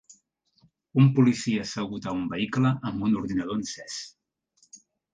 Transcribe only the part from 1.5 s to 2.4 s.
assegut a un